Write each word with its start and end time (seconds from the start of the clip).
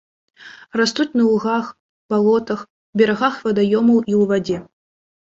Растуць 0.79 1.11
на 1.19 1.25
лугах, 1.27 1.67
балотах, 2.13 2.63
берагах 3.03 3.37
вадаёмаў 3.45 4.01
і 4.11 4.13
ў 4.21 4.31
вадзе. 4.33 4.57